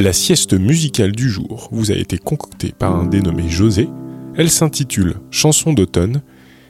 [0.00, 3.88] La sieste musicale du jour vous a été concoctée par un dénommé José.
[4.36, 6.22] Elle s'intitule Chanson d'automne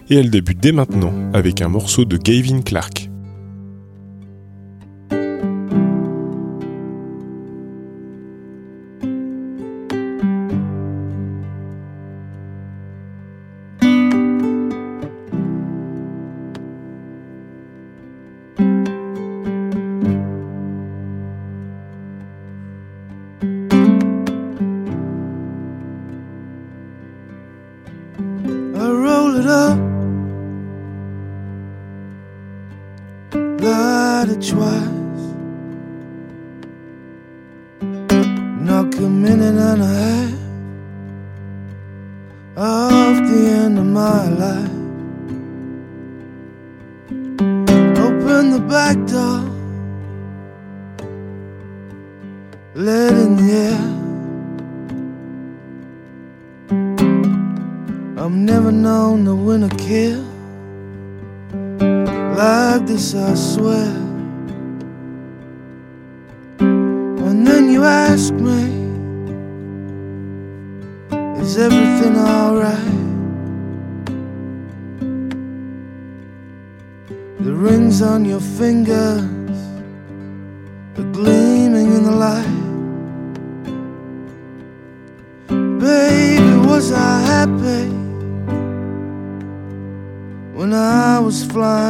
[0.09, 3.08] et elle débute dès maintenant avec un morceau de Gavin Clark.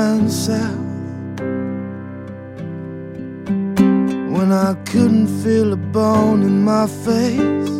[0.08, 1.40] down south
[4.34, 7.70] when I couldn't feel a bone in my face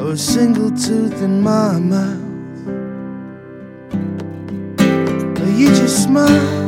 [0.00, 2.28] or a single tooth in my mouth.
[5.58, 6.66] You just smile,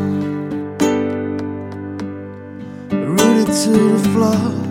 [2.91, 4.62] rooted to the floor.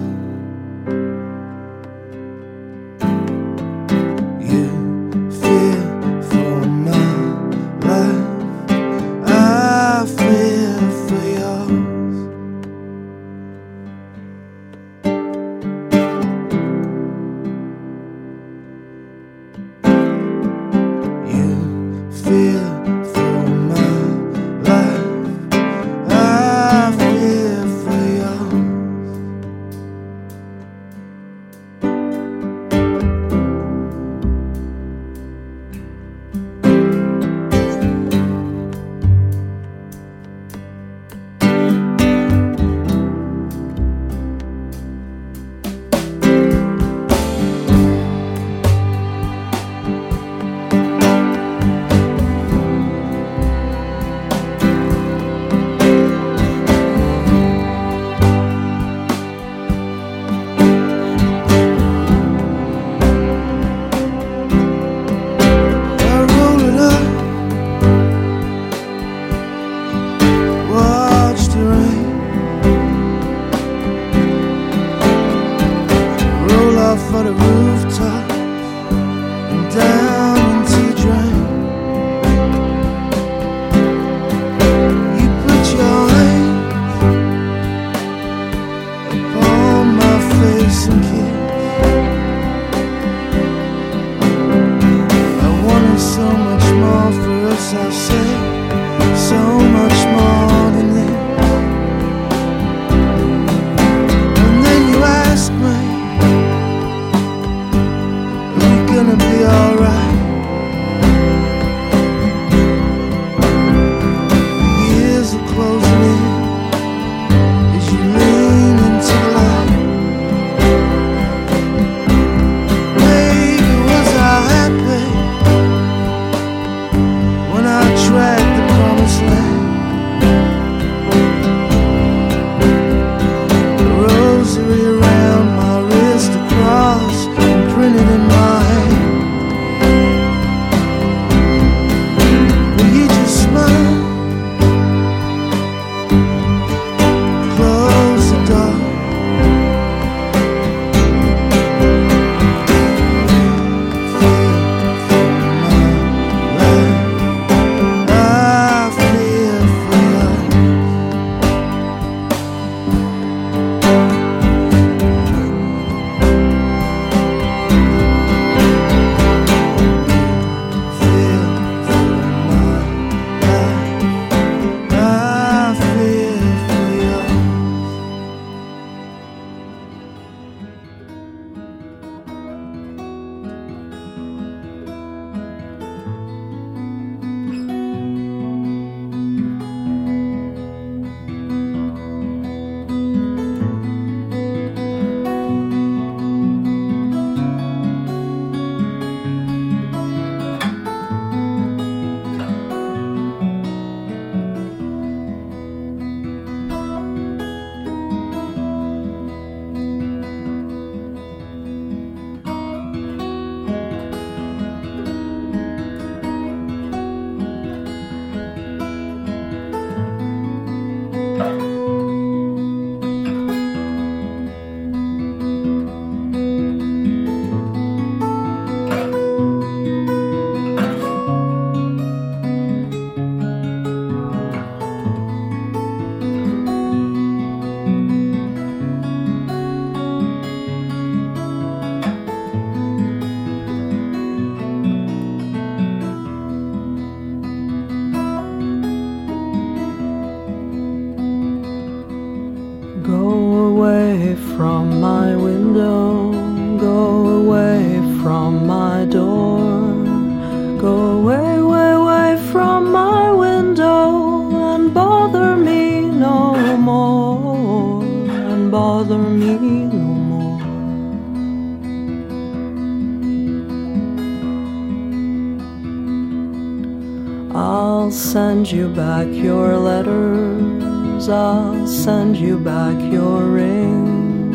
[282.91, 284.51] Back your ring.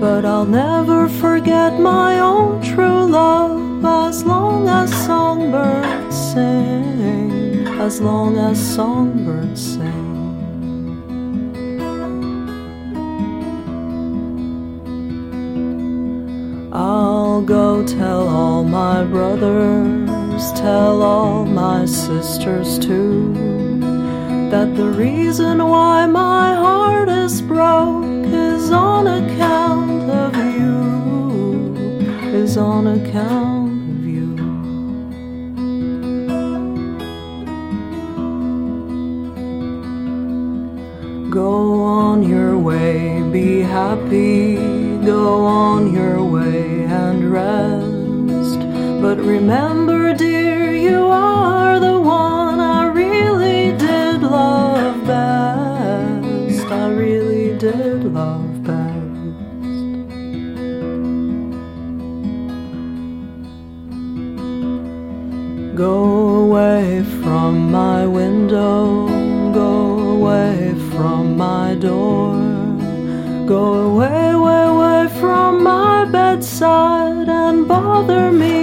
[0.00, 8.38] But I'll never forget my own true love as long as songbirds sing, as long
[8.38, 10.08] as songbirds sing.
[16.72, 23.34] I'll go tell all my brothers, tell all my sisters too,
[24.50, 31.76] that the reason why my heart is broke is on account of you,
[32.34, 34.34] is on account of you.
[41.30, 44.56] Go on your way, be happy,
[45.06, 48.58] go on your way and rest.
[49.00, 49.89] But remember,
[68.00, 69.06] my window,
[69.52, 69.72] go
[70.16, 72.32] away from my door,
[73.46, 78.59] go away, away, away from my bedside and bother me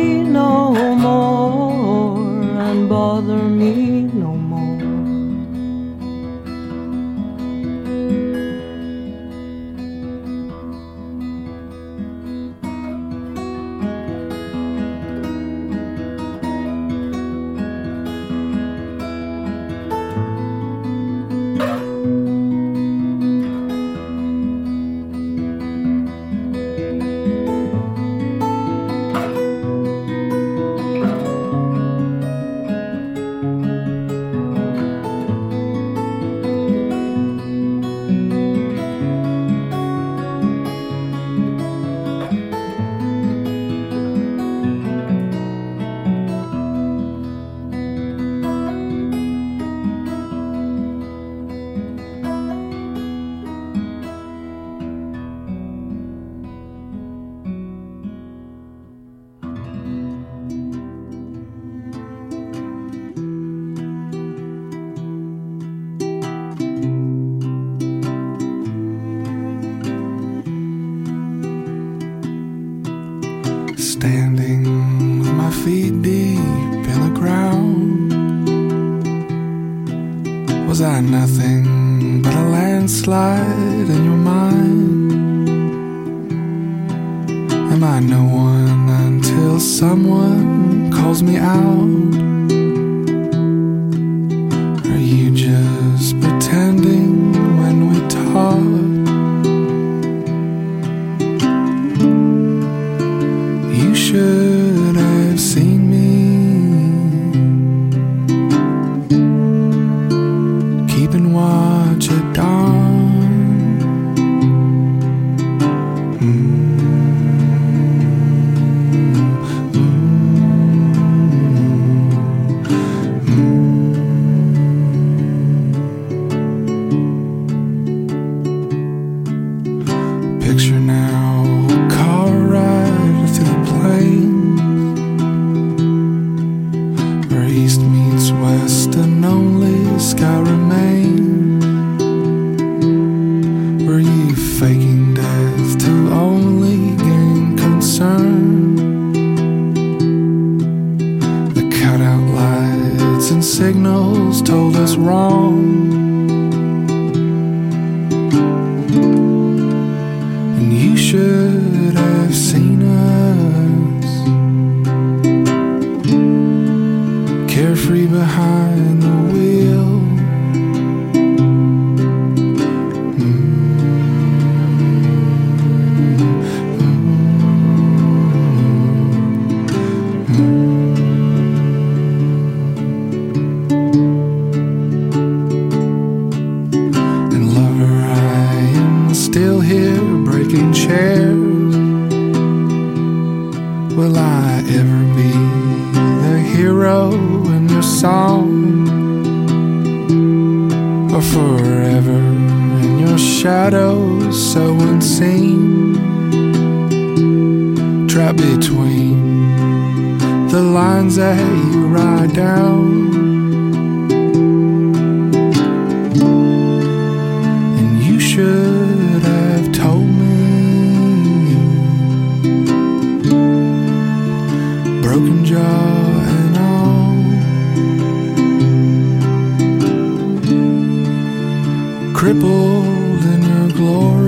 [232.17, 234.26] Crippled in your glory.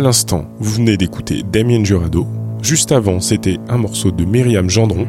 [0.00, 2.26] À l'instant, vous venez d'écouter Damien Jurado.
[2.62, 5.06] Juste avant, c'était un morceau de Myriam Gendron.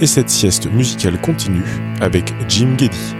[0.00, 1.64] Et cette sieste musicale continue
[2.00, 3.16] avec Jim Geddy.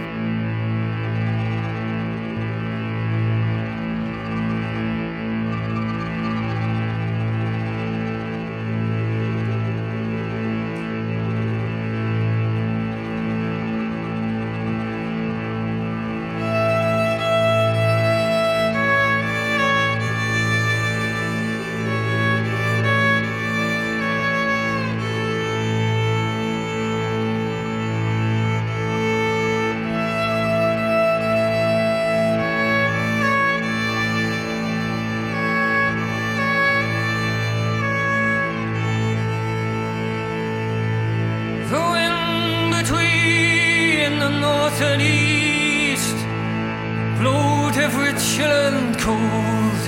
[47.83, 49.83] Blowed every chill and cold.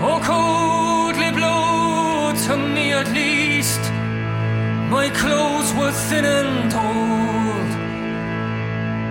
[0.00, 3.80] Oh, coldly blow to me at least.
[4.90, 7.70] My clothes were thin and old.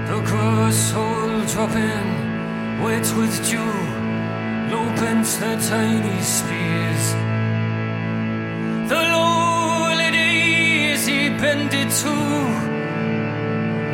[0.08, 3.74] The grass all dropping, wet with dew,
[5.00, 7.06] bent the tiny spears.
[8.90, 12.48] The lowly daisy bended too,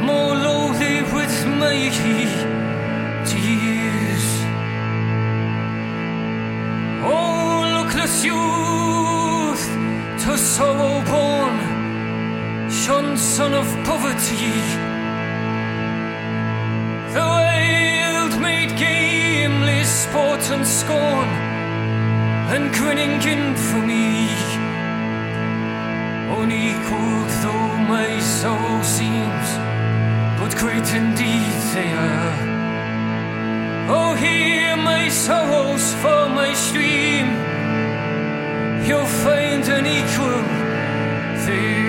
[0.05, 1.89] more lowly with my
[3.25, 4.25] tears.
[7.05, 9.65] Oh, luckless youth,
[10.23, 11.55] to sorrow born,
[12.69, 14.55] shun son of poverty.
[17.15, 21.29] The wild made gamely sport and scorn,
[22.53, 24.63] and grinning infamy
[26.43, 29.47] unequaled though my soul seems,
[30.39, 32.52] but great indeed they are.
[33.89, 37.27] Oh, hear my sorrows for my stream,
[38.87, 40.41] you'll find an equal
[41.45, 41.83] there.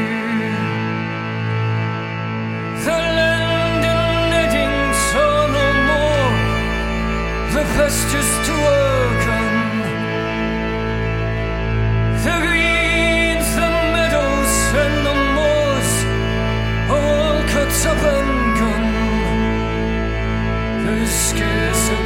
[2.85, 6.31] The land and nettings saw no more,
[7.55, 9.34] the pastures to work
[21.07, 22.04] scarce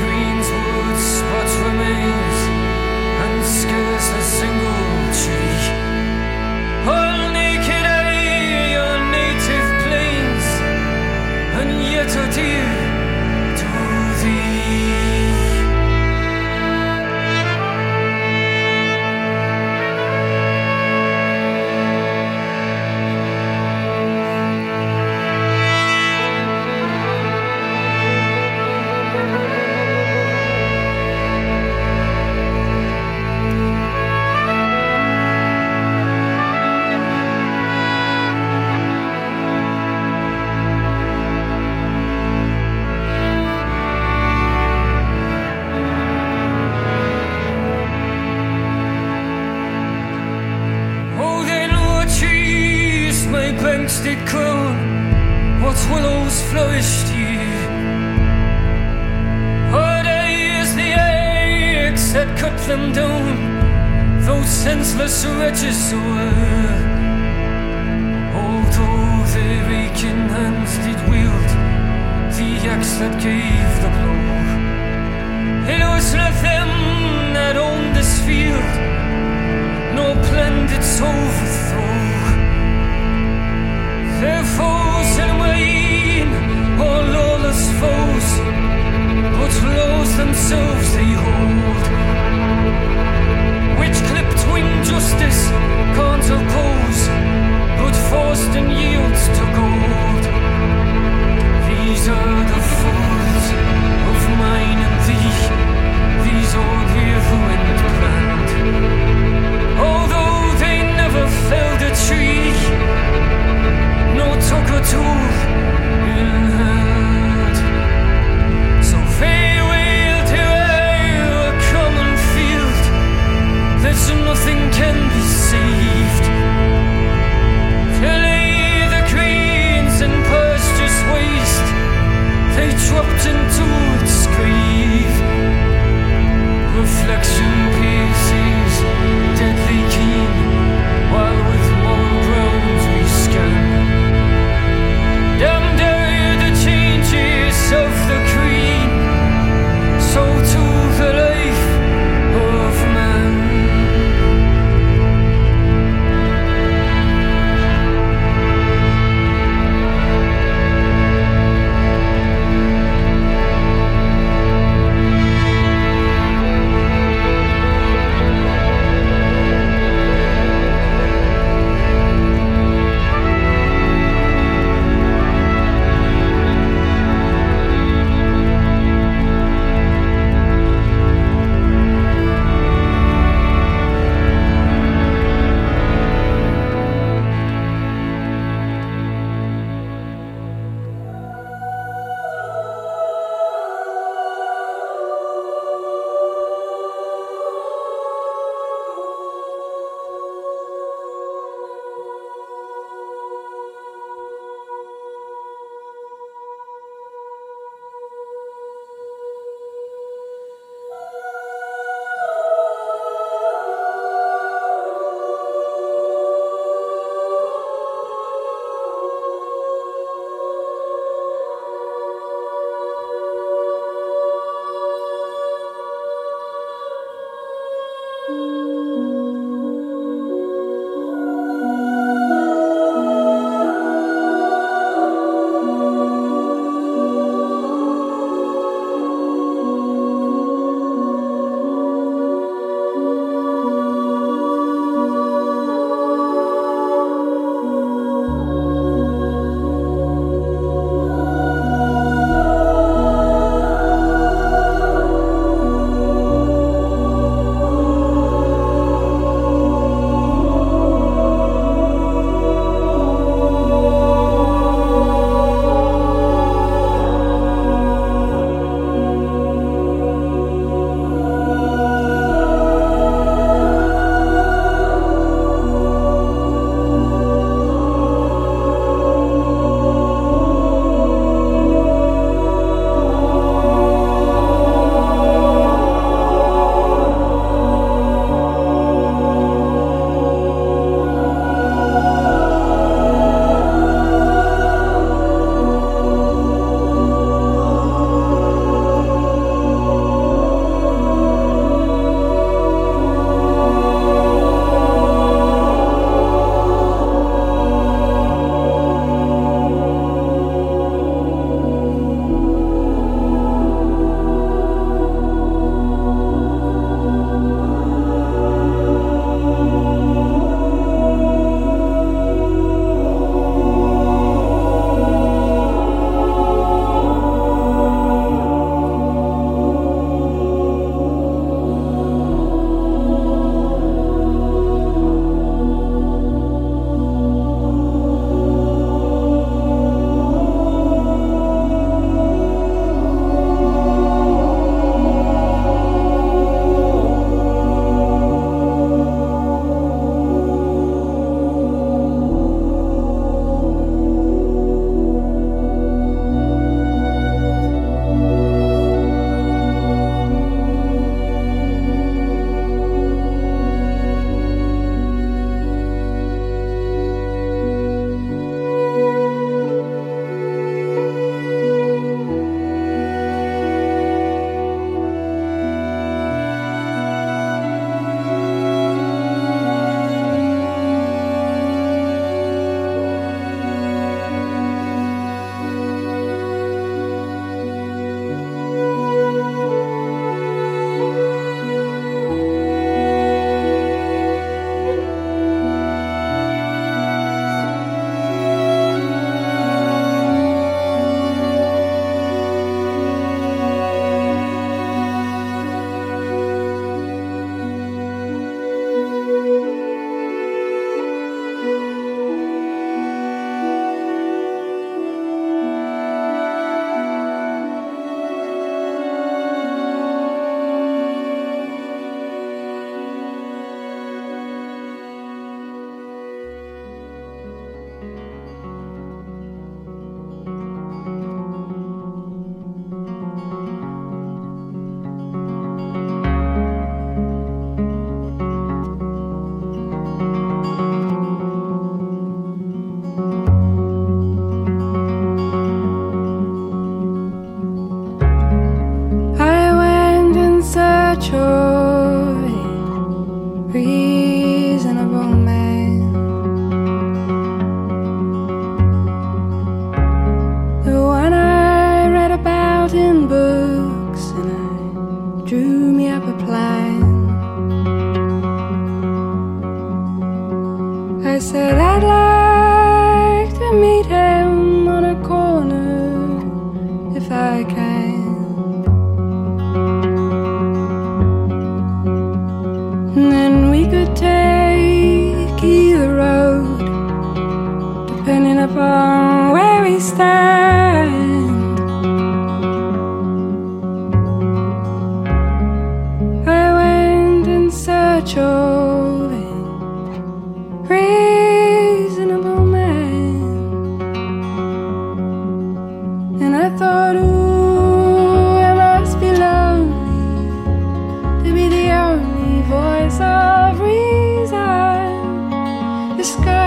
[516.19, 516.58] This girl.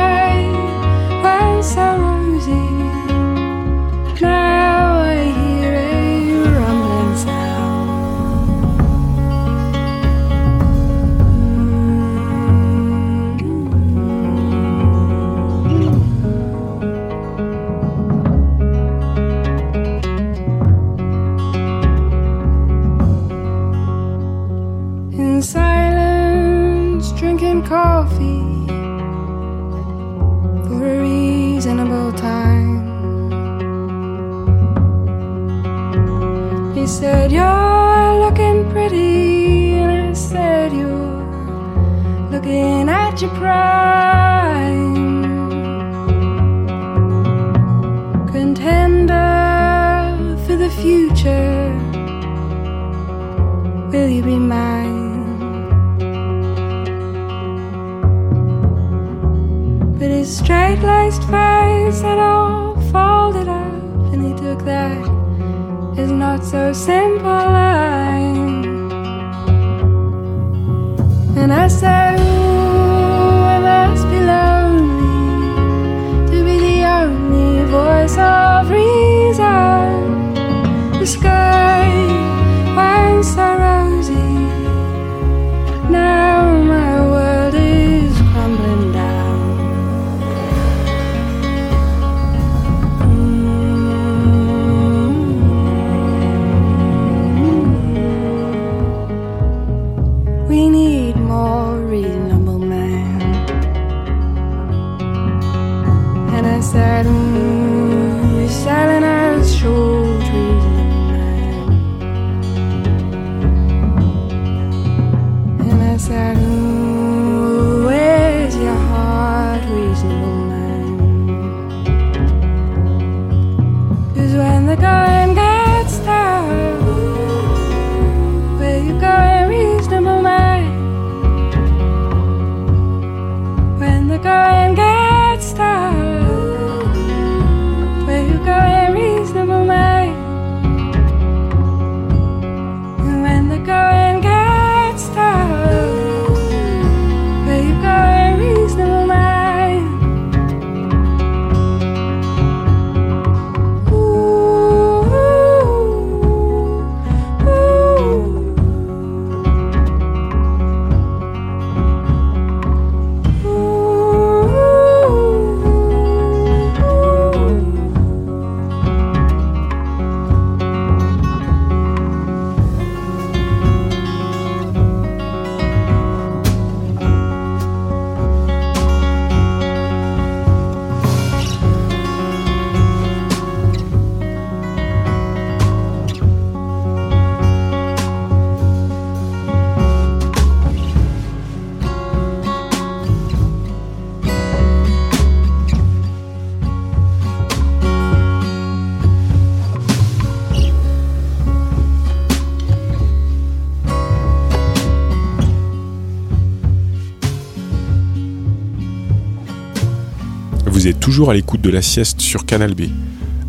[210.81, 212.85] Vous êtes toujours à l'écoute de la sieste sur Canal B.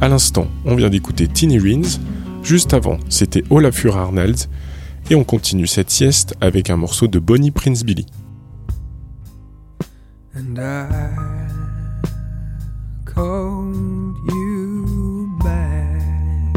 [0.03, 1.99] À l'instant, on vient d'écouter Tiny Rins.
[2.43, 4.37] Juste avant, c'était Olafur Arnold.
[5.09, 8.05] Et on continue cette sieste avec un morceau de Bonnie Prince Billy.
[10.37, 10.99] And I
[14.29, 16.55] you back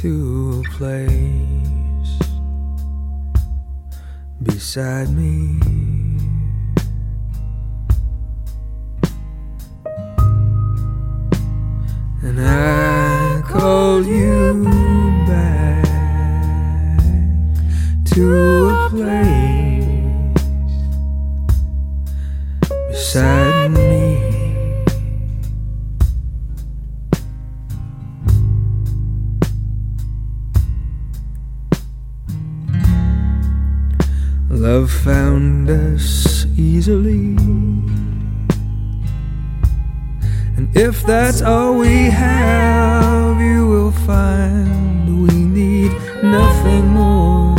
[0.00, 2.18] to place
[4.42, 5.91] beside me.
[12.24, 14.62] and I called you
[15.26, 15.84] back
[18.14, 19.82] to a place
[22.88, 24.18] beside me.
[34.48, 37.36] Love found us easily.
[40.62, 45.90] And if that's all we have, you will find we need
[46.22, 47.56] nothing more.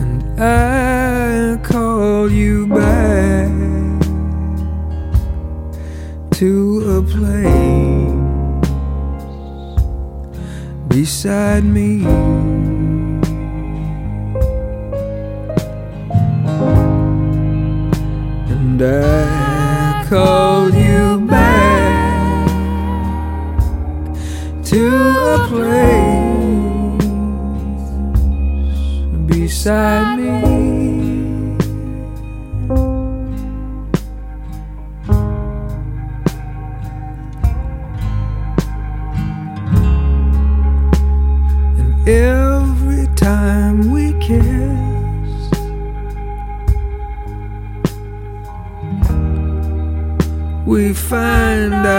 [0.00, 3.52] And I call you back
[6.32, 8.10] to a place
[10.88, 12.59] beside me.
[18.82, 22.46] And I call you back
[24.64, 24.82] to
[25.34, 27.04] a place
[29.26, 30.79] beside me.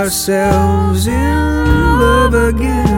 [0.01, 2.90] Ourselves in love again.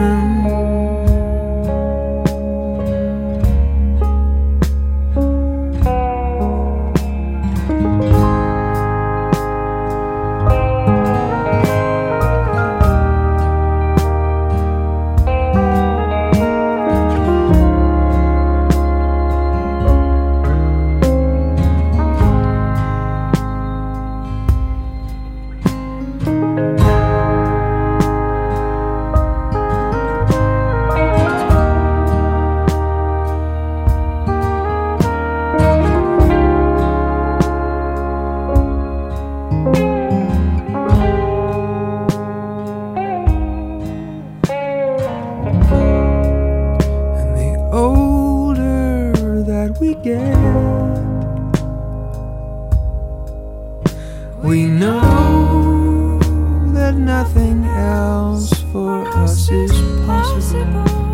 [57.18, 59.70] Nothing else for us is
[60.04, 61.13] possible.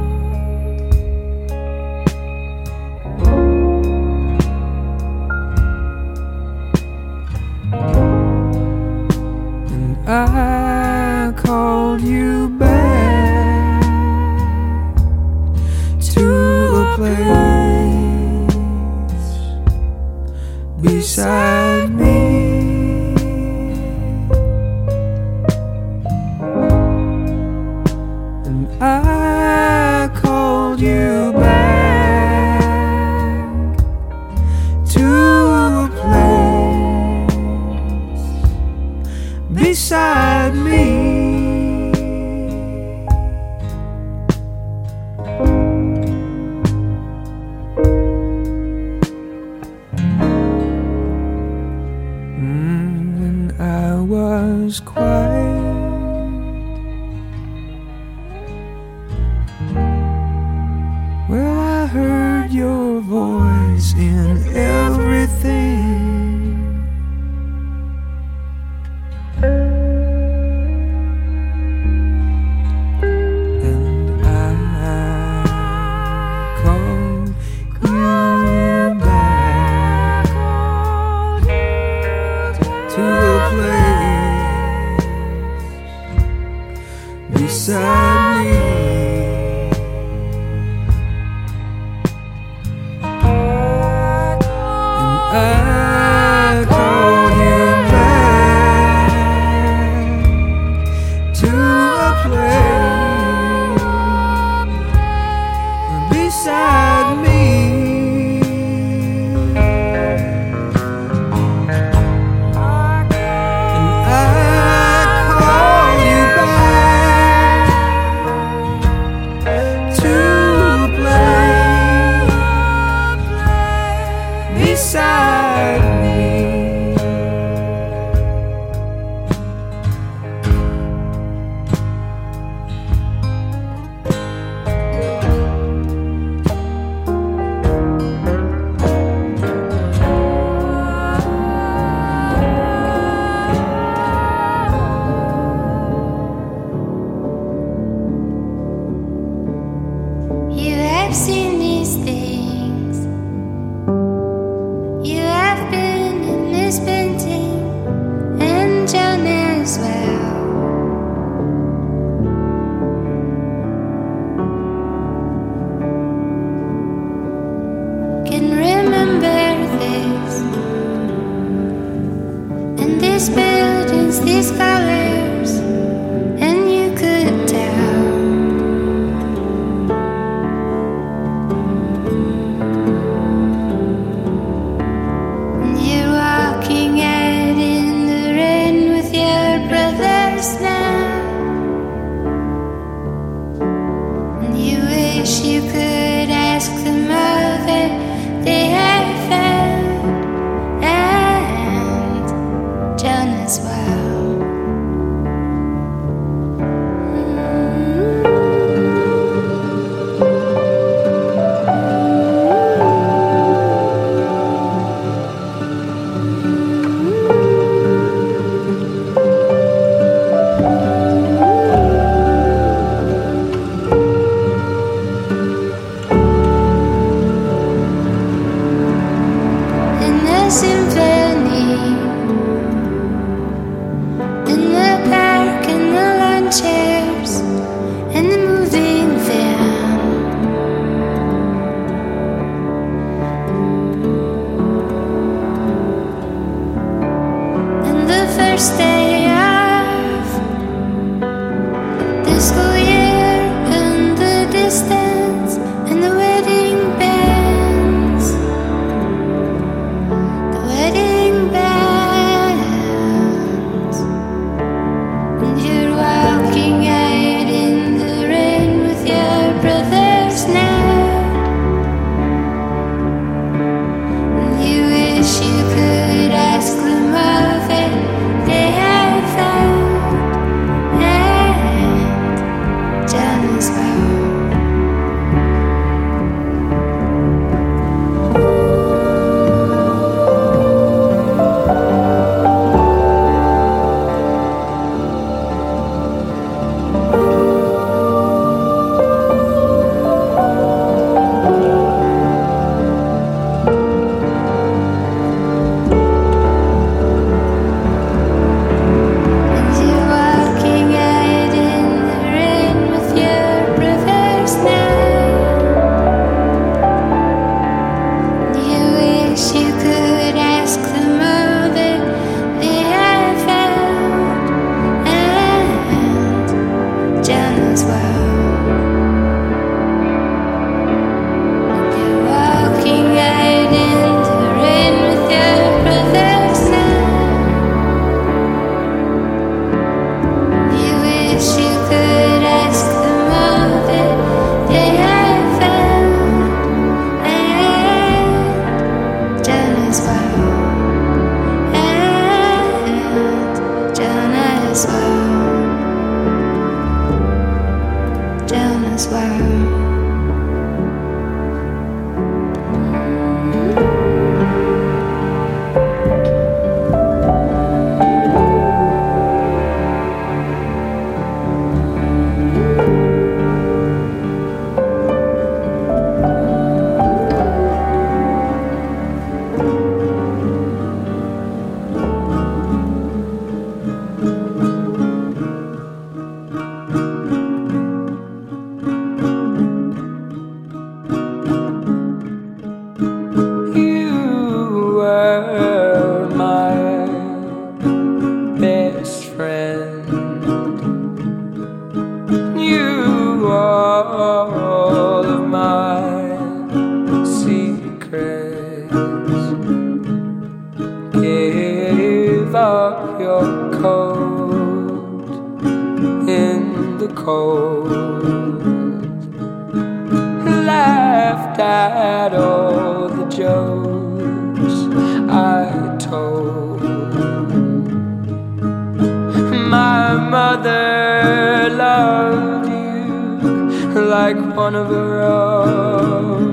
[434.60, 436.50] one of her own.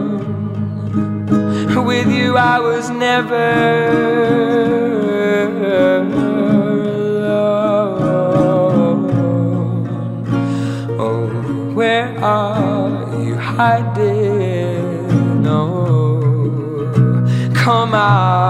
[1.89, 3.49] With you, I was never
[6.89, 7.77] alone.
[11.05, 11.27] Oh,
[11.77, 14.97] where are you hiding?
[15.43, 15.61] No,
[17.63, 18.46] come out.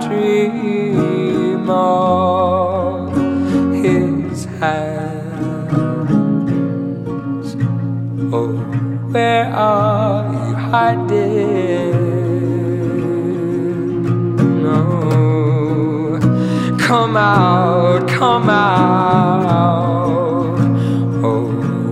[0.00, 3.14] dream of
[3.74, 5.10] his hands.
[8.32, 8.52] Oh,
[9.12, 11.90] where are you hiding?
[14.62, 14.78] No,
[15.12, 16.18] oh,
[16.78, 19.90] come out, come out.
[21.22, 21.46] Oh,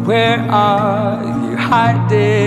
[0.04, 2.37] where are you hiding?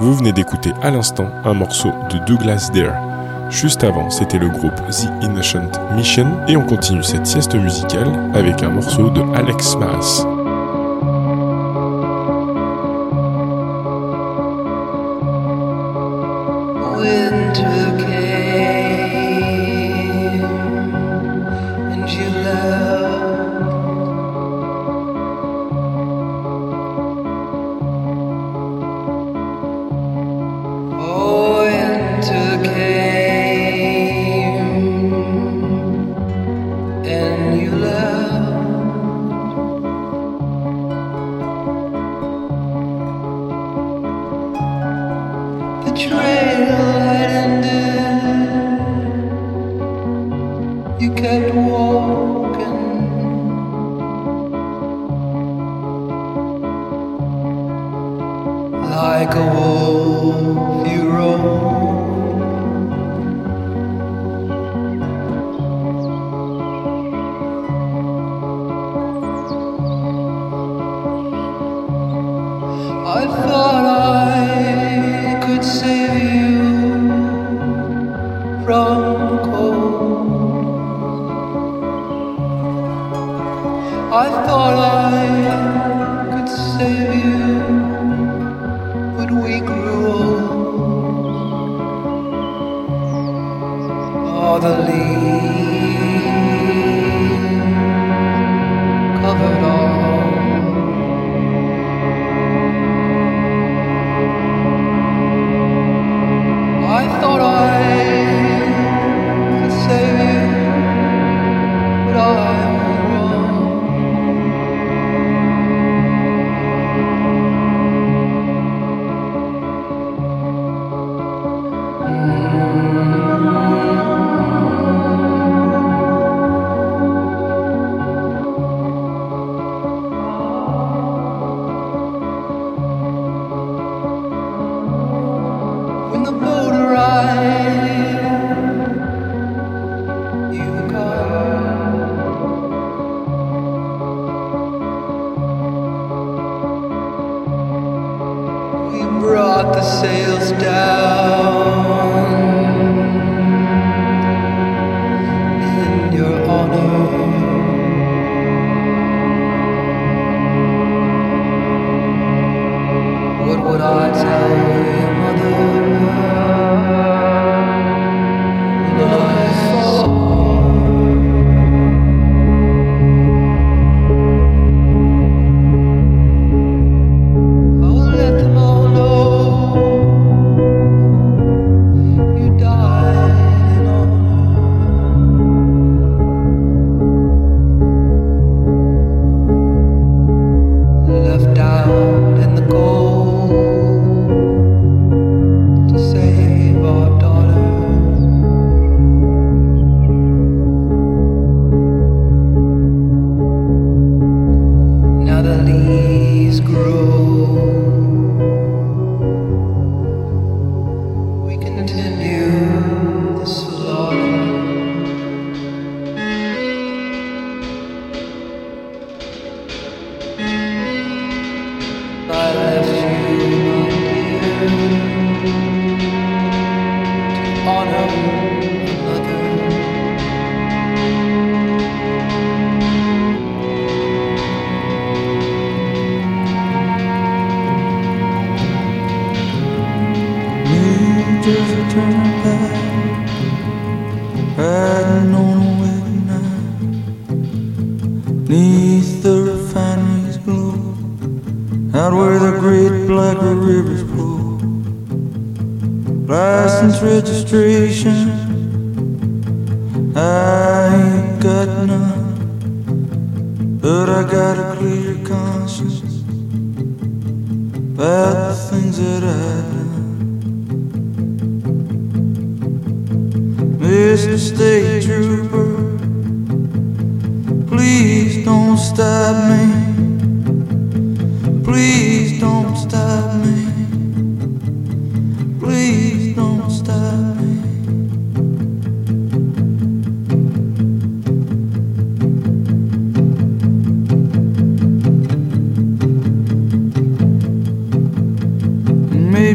[0.00, 3.50] Vous venez d'écouter à l'instant un morceau de Douglas Dare.
[3.50, 8.62] Juste avant, c'était le groupe The Innocent Mission et on continue cette sieste musicale avec
[8.62, 10.26] un morceau de Alex Maas.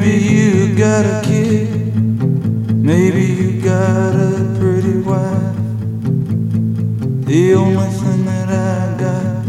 [0.10, 1.70] Maybe you got a kid,
[2.74, 5.56] maybe you got a pretty wife.
[7.28, 9.46] The only thing that I got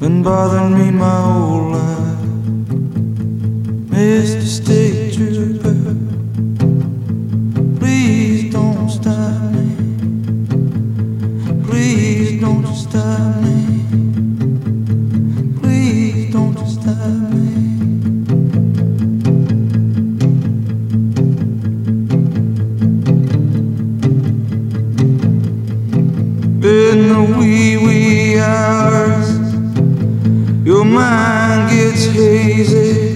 [0.00, 2.24] been bothering me my whole life.
[3.94, 4.42] Mr.
[4.42, 5.07] State
[32.18, 33.07] hazy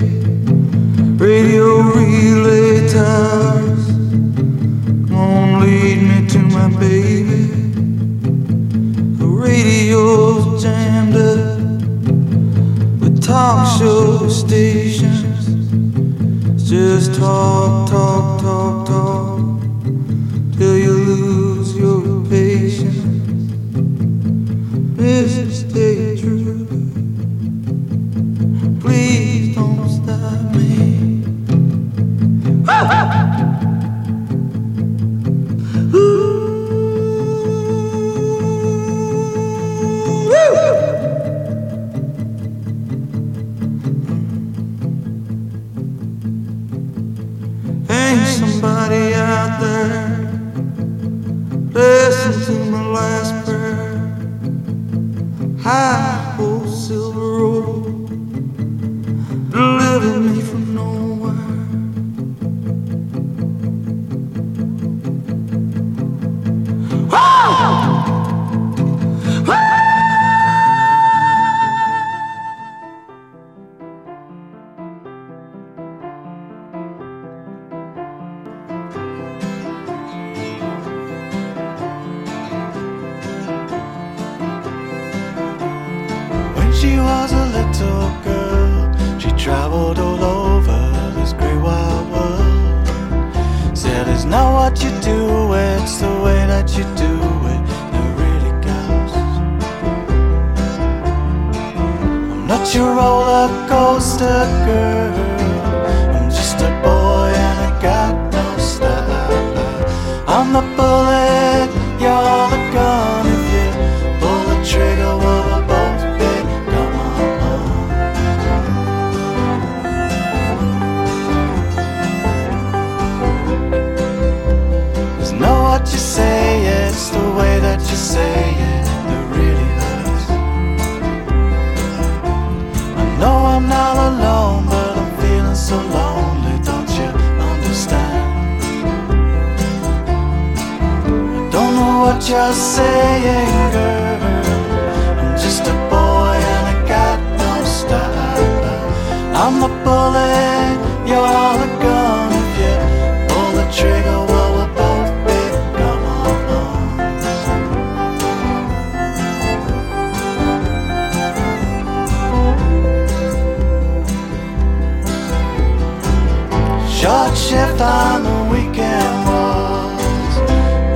[167.53, 170.35] shift on the weekend was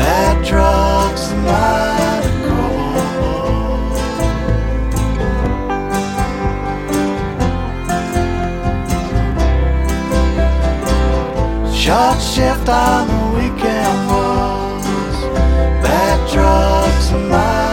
[0.01, 2.97] that drugs and not a goal.
[11.75, 15.17] Short shift on the weekend was
[15.85, 17.66] that drugs and not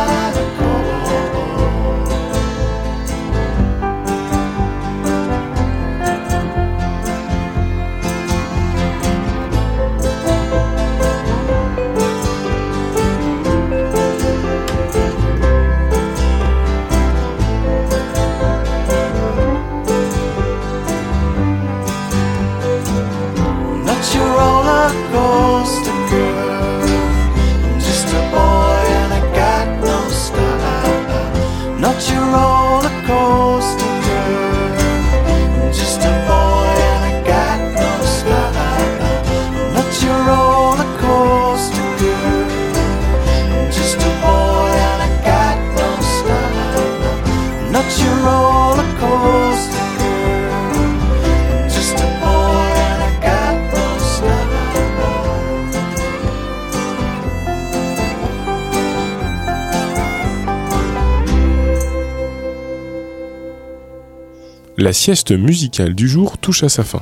[64.83, 67.01] la sieste musicale du jour touche à sa fin.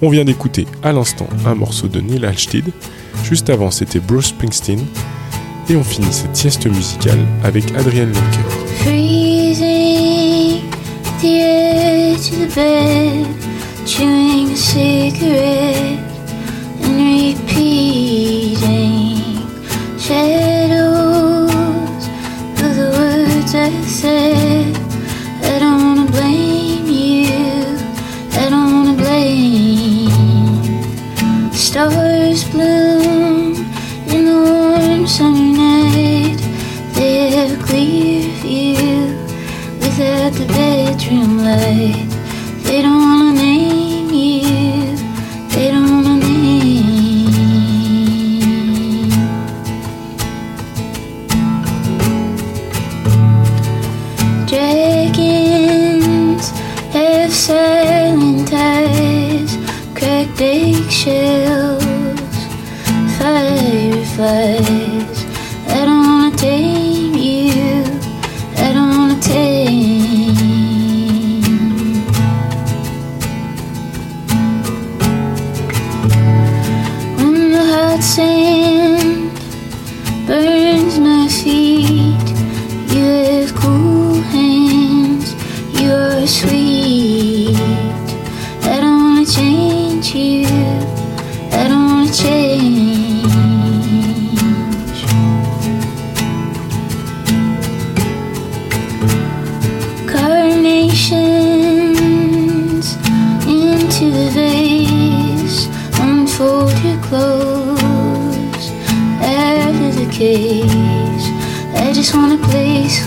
[0.00, 2.66] On vient d'écouter à l'instant un morceau de Neil Halstead,
[3.24, 4.78] juste avant c'était Bruce Springsteen,
[5.68, 8.46] et on finit cette sieste musicale avec Adrienne Lenker.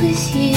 [0.01, 0.48] with you.